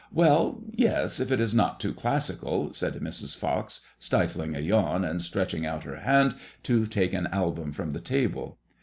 "Well, 0.25 0.61
yes; 0.71 1.19
if 1.19 1.31
it 1.31 1.39
is 1.39 1.53
not 1.53 1.79
too 1.79 1.93
classical," 1.93 2.73
said 2.73 2.95
Mrs. 2.95 3.37
Fox, 3.37 3.81
stifling 3.99 4.55
a 4.55 4.59
yawn 4.59 5.05
and 5.05 5.21
stretching 5.21 5.63
out 5.63 5.83
her 5.83 5.97
hand 5.97 6.33
to 6.63 6.87
take 6.87 7.13
an 7.13 7.27
album 7.27 7.71
from 7.71 7.91
the 7.91 8.01
table. 8.01 8.57